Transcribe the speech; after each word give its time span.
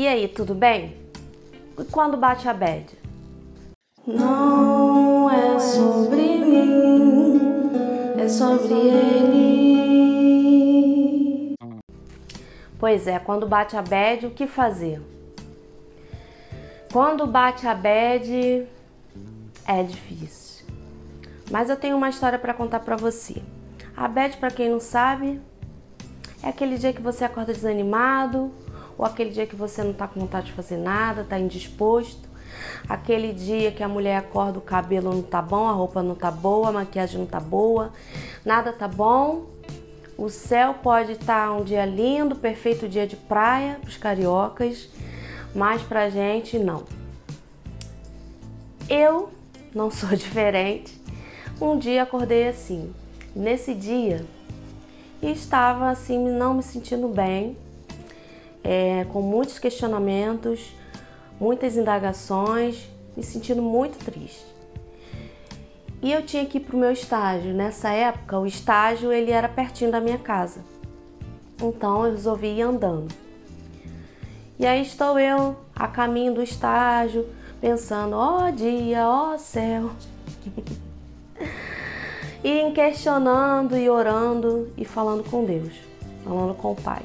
E 0.00 0.08
aí, 0.08 0.26
tudo 0.28 0.54
bem? 0.54 0.96
E 1.78 1.84
quando 1.84 2.16
bate 2.16 2.48
a 2.48 2.54
bad? 2.54 2.86
Não 4.06 5.30
é 5.30 5.58
sobre 5.58 6.38
mim, 6.38 7.38
é 8.18 8.26
sobre 8.26 8.72
ele. 8.72 9.94
Pois 12.78 13.06
é, 13.06 13.18
quando 13.18 13.46
bate 13.46 13.76
a 13.76 13.82
bad, 13.82 14.24
o 14.24 14.30
que 14.30 14.46
fazer? 14.46 15.02
Quando 16.90 17.26
bate 17.26 17.66
a 17.66 17.74
bad, 17.74 18.66
é 19.66 19.82
difícil. 19.82 20.64
Mas 21.50 21.68
eu 21.68 21.76
tenho 21.76 21.98
uma 21.98 22.08
história 22.08 22.38
para 22.38 22.54
contar 22.54 22.80
para 22.80 22.96
você. 22.96 23.42
A 23.94 24.08
bad, 24.08 24.38
para 24.38 24.50
quem 24.50 24.70
não 24.70 24.80
sabe, 24.80 25.42
é 26.42 26.48
aquele 26.48 26.78
dia 26.78 26.94
que 26.94 27.02
você 27.02 27.22
acorda 27.22 27.52
desanimado, 27.52 28.50
ou 29.00 29.06
aquele 29.06 29.30
dia 29.30 29.46
que 29.46 29.56
você 29.56 29.82
não 29.82 29.92
está 29.92 30.06
com 30.06 30.20
vontade 30.20 30.48
de 30.48 30.52
fazer 30.52 30.76
nada, 30.76 31.22
está 31.22 31.38
indisposto, 31.38 32.28
aquele 32.86 33.32
dia 33.32 33.72
que 33.72 33.82
a 33.82 33.88
mulher 33.88 34.18
acorda, 34.18 34.58
o 34.58 34.60
cabelo 34.60 35.10
não 35.10 35.22
tá 35.22 35.40
bom, 35.40 35.66
a 35.66 35.72
roupa 35.72 36.02
não 36.02 36.14
tá 36.14 36.30
boa, 36.30 36.68
a 36.68 36.72
maquiagem 36.72 37.18
não 37.18 37.26
tá 37.26 37.40
boa, 37.40 37.94
nada 38.44 38.74
tá 38.74 38.86
bom. 38.86 39.46
O 40.18 40.28
céu 40.28 40.74
pode 40.74 41.12
estar 41.12 41.46
tá 41.46 41.50
um 41.50 41.64
dia 41.64 41.86
lindo, 41.86 42.36
perfeito 42.36 42.86
dia 42.86 43.06
de 43.06 43.16
praia 43.16 43.78
para 43.80 43.88
os 43.88 43.96
cariocas, 43.96 44.90
mas 45.54 45.80
pra 45.80 46.10
gente 46.10 46.58
não. 46.58 46.84
Eu 48.86 49.30
não 49.74 49.88
sou 49.90 50.10
diferente. 50.10 51.00
Um 51.58 51.78
dia 51.78 52.02
acordei 52.02 52.48
assim. 52.48 52.92
Nesse 53.34 53.72
dia 53.72 54.26
estava 55.22 55.88
assim 55.88 56.18
não 56.18 56.52
me 56.52 56.62
sentindo 56.62 57.08
bem, 57.08 57.56
é, 58.62 59.04
com 59.04 59.22
muitos 59.22 59.58
questionamentos, 59.58 60.72
muitas 61.40 61.76
indagações, 61.76 62.88
me 63.16 63.22
sentindo 63.22 63.62
muito 63.62 63.98
triste. 64.04 64.44
E 66.02 66.12
eu 66.12 66.22
tinha 66.22 66.46
que 66.46 66.58
ir 66.58 66.60
para 66.60 66.76
o 66.76 66.78
meu 66.78 66.90
estágio. 66.90 67.52
Nessa 67.52 67.90
época, 67.90 68.38
o 68.38 68.46
estágio 68.46 69.12
ele 69.12 69.30
era 69.30 69.48
pertinho 69.48 69.90
da 69.90 70.00
minha 70.00 70.18
casa. 70.18 70.60
Então 71.60 72.06
eu 72.06 72.12
resolvi 72.12 72.58
ir 72.58 72.62
andando. 72.62 73.08
E 74.58 74.66
aí 74.66 74.82
estou 74.82 75.18
eu 75.18 75.56
a 75.74 75.86
caminho 75.86 76.34
do 76.34 76.42
estágio, 76.42 77.26
pensando: 77.60 78.16
ó 78.16 78.46
oh, 78.46 78.50
dia, 78.50 79.06
ó 79.06 79.34
oh, 79.34 79.38
céu. 79.38 79.90
e 82.42 82.70
questionando 82.72 83.76
e 83.76 83.90
orando 83.90 84.70
e 84.76 84.84
falando 84.86 85.22
com 85.28 85.44
Deus, 85.44 85.74
falando 86.24 86.54
com 86.54 86.72
o 86.72 86.76
Pai. 86.76 87.02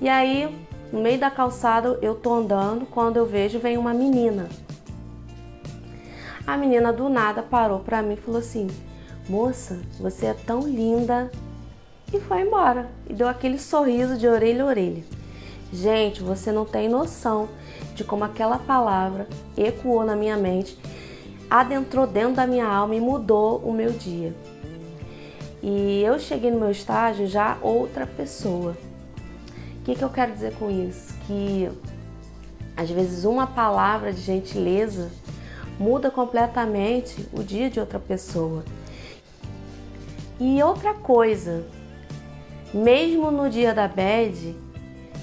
E 0.00 0.08
aí, 0.08 0.48
no 0.92 1.00
meio 1.00 1.18
da 1.18 1.28
calçada, 1.28 1.98
eu 2.00 2.14
tô 2.14 2.32
andando, 2.32 2.86
quando 2.86 3.16
eu 3.16 3.26
vejo, 3.26 3.58
vem 3.58 3.76
uma 3.76 3.92
menina. 3.92 4.48
A 6.46 6.56
menina 6.56 6.92
do 6.92 7.08
nada 7.08 7.42
parou 7.42 7.80
para 7.80 8.00
mim 8.00 8.14
e 8.14 8.16
falou 8.16 8.38
assim: 8.38 8.68
Moça, 9.28 9.80
você 9.98 10.26
é 10.26 10.34
tão 10.34 10.60
linda. 10.60 11.30
E 12.12 12.20
foi 12.20 12.42
embora. 12.42 12.88
E 13.08 13.12
deu 13.12 13.28
aquele 13.28 13.58
sorriso 13.58 14.16
de 14.16 14.28
orelha 14.28 14.62
a 14.62 14.66
orelha. 14.66 15.02
Gente, 15.72 16.22
você 16.22 16.52
não 16.52 16.64
tem 16.64 16.88
noção 16.88 17.48
de 17.94 18.04
como 18.04 18.24
aquela 18.24 18.58
palavra 18.58 19.26
ecoou 19.56 20.04
na 20.04 20.14
minha 20.14 20.36
mente, 20.36 20.78
adentrou 21.50 22.06
dentro 22.06 22.36
da 22.36 22.46
minha 22.46 22.66
alma 22.66 22.94
e 22.94 23.00
mudou 23.00 23.58
o 23.58 23.72
meu 23.72 23.90
dia. 23.90 24.32
E 25.60 26.02
eu 26.02 26.18
cheguei 26.20 26.52
no 26.52 26.60
meu 26.60 26.70
estágio 26.70 27.26
já 27.26 27.58
outra 27.60 28.06
pessoa 28.06 28.76
que, 29.88 29.94
que 29.94 30.04
eu 30.04 30.10
quero 30.10 30.32
dizer 30.32 30.52
com 30.56 30.70
isso? 30.70 31.14
Que 31.26 31.70
às 32.76 32.90
vezes 32.90 33.24
uma 33.24 33.46
palavra 33.46 34.12
de 34.12 34.20
gentileza 34.20 35.10
muda 35.80 36.10
completamente 36.10 37.26
o 37.32 37.42
dia 37.42 37.70
de 37.70 37.80
outra 37.80 37.98
pessoa. 37.98 38.64
E 40.38 40.62
outra 40.62 40.92
coisa, 40.92 41.64
mesmo 42.72 43.30
no 43.30 43.48
dia 43.48 43.72
da 43.72 43.88
bad, 43.88 44.54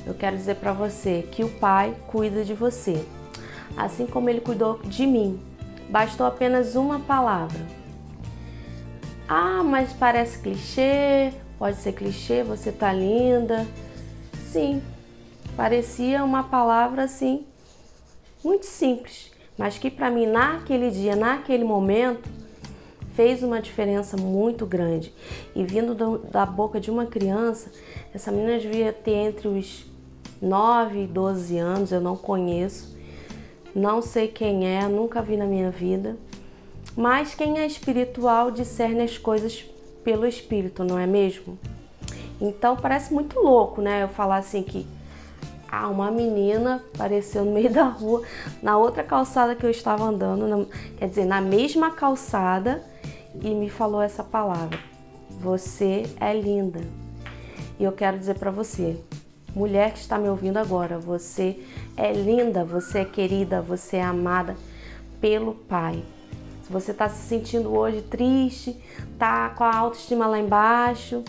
eu 0.03 0.15
quero 0.15 0.35
dizer 0.35 0.55
para 0.55 0.73
você 0.73 1.27
que 1.31 1.43
o 1.43 1.49
Pai 1.59 1.95
cuida 2.07 2.43
de 2.43 2.55
você, 2.55 3.05
assim 3.77 4.07
como 4.07 4.31
ele 4.31 4.41
cuidou 4.41 4.79
de 4.83 5.05
mim. 5.05 5.39
Bastou 5.89 6.25
apenas 6.25 6.75
uma 6.75 6.99
palavra. 7.01 7.61
Ah, 9.27 9.61
mas 9.63 9.93
parece 9.93 10.39
clichê, 10.39 11.31
pode 11.59 11.77
ser 11.77 11.91
clichê, 11.93 12.43
você 12.43 12.71
tá 12.71 12.91
linda, 12.91 13.65
Sim, 14.55 14.81
parecia 15.57 16.23
uma 16.23 16.41
palavra 16.41 17.03
assim 17.03 17.45
muito 18.41 18.65
simples, 18.65 19.29
mas 19.57 19.77
que 19.77 19.91
para 19.91 20.09
mim 20.09 20.25
naquele 20.25 20.89
dia, 20.89 21.13
naquele 21.13 21.65
momento, 21.65 22.29
fez 23.15 23.43
uma 23.43 23.61
diferença 23.61 24.15
muito 24.15 24.65
grande. 24.65 25.13
E 25.53 25.65
vindo 25.65 25.93
do, 25.93 26.19
da 26.19 26.45
boca 26.45 26.79
de 26.79 26.89
uma 26.89 27.05
criança, 27.05 27.69
essa 28.13 28.31
menina 28.31 28.57
devia 28.57 28.93
ter 28.93 29.15
entre 29.15 29.49
os 29.49 29.85
9 30.41 31.03
e 31.03 31.05
12 31.05 31.57
anos, 31.57 31.91
eu 31.91 31.99
não 31.99 32.15
conheço, 32.15 32.97
não 33.75 34.01
sei 34.01 34.29
quem 34.29 34.65
é, 34.65 34.87
nunca 34.87 35.21
vi 35.21 35.35
na 35.35 35.45
minha 35.45 35.69
vida. 35.69 36.15
Mas 36.95 37.35
quem 37.35 37.59
é 37.59 37.65
espiritual 37.65 38.51
discerne 38.51 39.01
as 39.01 39.17
coisas 39.17 39.65
pelo 40.01 40.25
espírito, 40.25 40.85
não 40.85 40.97
é 40.97 41.05
mesmo? 41.05 41.59
Então 42.39 42.75
parece 42.75 43.13
muito 43.13 43.39
louco, 43.39 43.81
né? 43.81 44.03
Eu 44.03 44.09
falar 44.09 44.37
assim 44.37 44.63
que 44.63 44.85
ah, 45.71 45.89
uma 45.89 46.11
menina 46.11 46.83
apareceu 46.93 47.43
no 47.43 47.51
meio 47.51 47.69
da 47.73 47.83
rua, 47.85 48.21
na 48.61 48.77
outra 48.77 49.03
calçada 49.03 49.55
que 49.55 49.65
eu 49.65 49.69
estava 49.69 50.03
andando, 50.03 50.47
na, 50.47 50.65
quer 50.97 51.09
dizer, 51.09 51.25
na 51.25 51.41
mesma 51.41 51.91
calçada, 51.91 52.83
e 53.41 53.49
me 53.49 53.69
falou 53.69 54.01
essa 54.01 54.23
palavra: 54.23 54.79
Você 55.41 56.03
é 56.19 56.33
linda. 56.33 56.81
E 57.77 57.83
eu 57.83 57.91
quero 57.91 58.17
dizer 58.17 58.35
para 58.35 58.51
você, 58.51 58.97
mulher 59.53 59.91
que 59.91 59.99
está 59.99 60.17
me 60.17 60.29
ouvindo 60.29 60.57
agora, 60.57 60.97
você 60.97 61.59
é 61.97 62.13
linda, 62.13 62.63
você 62.63 62.99
é 62.99 63.05
querida, 63.05 63.61
você 63.61 63.97
é 63.97 64.03
amada 64.03 64.55
pelo 65.19 65.53
Pai. 65.53 66.03
Se 66.63 66.71
você 66.71 66.91
está 66.91 67.09
se 67.09 67.27
sentindo 67.27 67.75
hoje 67.75 68.01
triste, 68.01 68.81
tá 69.19 69.49
com 69.49 69.63
a 69.63 69.75
autoestima 69.75 70.25
lá 70.25 70.39
embaixo, 70.39 71.23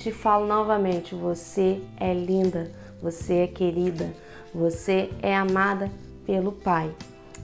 te 0.00 0.10
falo 0.10 0.46
novamente: 0.46 1.14
você 1.14 1.80
é 1.96 2.12
linda, 2.12 2.72
você 3.00 3.40
é 3.40 3.46
querida, 3.46 4.12
você 4.52 5.10
é 5.22 5.36
amada 5.36 5.90
pelo 6.26 6.52
Pai. 6.52 6.90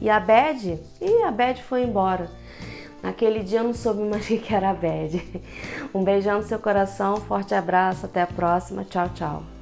E 0.00 0.10
a 0.10 0.18
Bed? 0.18 0.80
E 1.00 1.22
a 1.22 1.30
Bed 1.30 1.62
foi 1.62 1.82
embora. 1.82 2.30
Naquele 3.02 3.42
dia 3.42 3.60
eu 3.60 3.64
não 3.64 3.74
soube 3.74 4.02
mais 4.02 4.28
o 4.28 4.38
que 4.38 4.54
era 4.54 4.70
a 4.70 4.74
Bed. 4.74 5.22
Um 5.94 6.02
beijão 6.02 6.38
no 6.38 6.42
seu 6.42 6.58
coração, 6.58 7.16
forte 7.16 7.54
abraço, 7.54 8.06
até 8.06 8.22
a 8.22 8.26
próxima. 8.26 8.84
Tchau, 8.84 9.08
tchau. 9.14 9.55